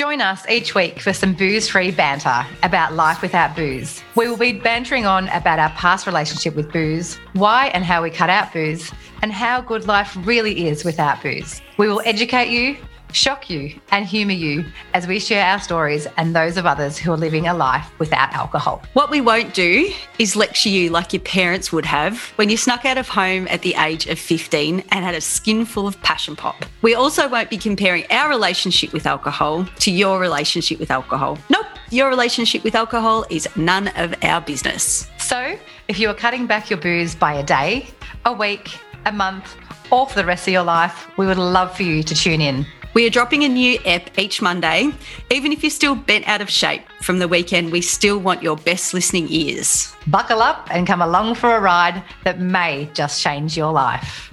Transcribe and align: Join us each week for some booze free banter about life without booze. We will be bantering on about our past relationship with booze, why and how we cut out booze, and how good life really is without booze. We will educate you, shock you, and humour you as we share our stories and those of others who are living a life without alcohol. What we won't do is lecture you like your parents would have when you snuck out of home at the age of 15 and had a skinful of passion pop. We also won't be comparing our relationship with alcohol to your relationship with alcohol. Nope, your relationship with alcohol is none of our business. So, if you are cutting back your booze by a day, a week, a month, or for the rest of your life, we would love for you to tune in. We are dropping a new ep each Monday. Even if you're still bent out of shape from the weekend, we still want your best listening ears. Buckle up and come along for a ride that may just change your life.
Join 0.00 0.22
us 0.22 0.48
each 0.48 0.74
week 0.74 0.98
for 0.98 1.12
some 1.12 1.34
booze 1.34 1.68
free 1.68 1.90
banter 1.90 2.46
about 2.62 2.94
life 2.94 3.20
without 3.20 3.54
booze. 3.54 4.02
We 4.14 4.28
will 4.28 4.38
be 4.38 4.52
bantering 4.52 5.04
on 5.04 5.28
about 5.28 5.58
our 5.58 5.68
past 5.72 6.06
relationship 6.06 6.56
with 6.56 6.72
booze, 6.72 7.16
why 7.34 7.66
and 7.74 7.84
how 7.84 8.02
we 8.02 8.08
cut 8.08 8.30
out 8.30 8.50
booze, 8.50 8.90
and 9.20 9.30
how 9.30 9.60
good 9.60 9.86
life 9.86 10.16
really 10.20 10.68
is 10.68 10.86
without 10.86 11.22
booze. 11.22 11.60
We 11.76 11.86
will 11.86 12.00
educate 12.06 12.48
you, 12.48 12.78
shock 13.12 13.50
you, 13.50 13.78
and 13.90 14.06
humour 14.06 14.32
you 14.32 14.64
as 14.94 15.06
we 15.06 15.18
share 15.18 15.44
our 15.44 15.60
stories 15.60 16.06
and 16.16 16.34
those 16.34 16.56
of 16.56 16.66
others 16.66 16.98
who 16.98 17.12
are 17.12 17.16
living 17.16 17.46
a 17.46 17.54
life 17.54 17.90
without 17.98 18.32
alcohol. 18.32 18.82
What 18.92 19.10
we 19.10 19.20
won't 19.20 19.54
do 19.54 19.92
is 20.18 20.36
lecture 20.36 20.68
you 20.68 20.90
like 20.90 21.12
your 21.12 21.20
parents 21.20 21.72
would 21.72 21.86
have 21.86 22.20
when 22.36 22.50
you 22.50 22.56
snuck 22.56 22.84
out 22.84 22.98
of 22.98 23.08
home 23.08 23.46
at 23.48 23.62
the 23.62 23.74
age 23.74 24.06
of 24.06 24.18
15 24.18 24.84
and 24.90 25.04
had 25.04 25.14
a 25.14 25.20
skinful 25.20 25.86
of 25.86 26.00
passion 26.02 26.36
pop. 26.36 26.64
We 26.82 26.94
also 26.94 27.28
won't 27.28 27.50
be 27.50 27.58
comparing 27.58 28.04
our 28.10 28.28
relationship 28.28 28.92
with 28.92 29.06
alcohol 29.06 29.66
to 29.80 29.90
your 29.90 30.18
relationship 30.20 30.78
with 30.78 30.90
alcohol. 30.90 31.38
Nope, 31.48 31.66
your 31.90 32.08
relationship 32.08 32.64
with 32.64 32.74
alcohol 32.74 33.24
is 33.30 33.48
none 33.56 33.88
of 33.96 34.14
our 34.22 34.40
business. 34.40 35.08
So, 35.18 35.58
if 35.88 35.98
you 35.98 36.08
are 36.08 36.14
cutting 36.14 36.46
back 36.46 36.70
your 36.70 36.78
booze 36.78 37.14
by 37.14 37.34
a 37.34 37.42
day, 37.42 37.88
a 38.24 38.32
week, 38.32 38.78
a 39.06 39.12
month, 39.12 39.56
or 39.90 40.06
for 40.06 40.14
the 40.14 40.24
rest 40.24 40.46
of 40.46 40.52
your 40.52 40.62
life, 40.62 41.08
we 41.16 41.26
would 41.26 41.38
love 41.38 41.76
for 41.76 41.82
you 41.82 42.02
to 42.02 42.14
tune 42.14 42.40
in. 42.40 42.66
We 42.92 43.06
are 43.06 43.10
dropping 43.10 43.44
a 43.44 43.48
new 43.48 43.78
ep 43.84 44.18
each 44.18 44.42
Monday. 44.42 44.90
Even 45.30 45.52
if 45.52 45.62
you're 45.62 45.70
still 45.70 45.94
bent 45.94 46.26
out 46.26 46.40
of 46.40 46.50
shape 46.50 46.82
from 47.02 47.20
the 47.20 47.28
weekend, 47.28 47.70
we 47.70 47.82
still 47.82 48.18
want 48.18 48.42
your 48.42 48.56
best 48.56 48.94
listening 48.94 49.28
ears. 49.30 49.94
Buckle 50.08 50.42
up 50.42 50.66
and 50.72 50.88
come 50.88 51.00
along 51.00 51.36
for 51.36 51.54
a 51.54 51.60
ride 51.60 52.02
that 52.24 52.40
may 52.40 52.90
just 52.92 53.22
change 53.22 53.56
your 53.56 53.72
life. 53.72 54.29